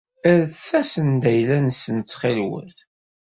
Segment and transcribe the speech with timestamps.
[0.39, 2.75] Rret-asen-d ayla-nsen ttxil-wet.